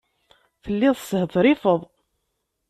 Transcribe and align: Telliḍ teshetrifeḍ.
Telliḍ 0.63 0.95
teshetrifeḍ. 0.97 1.81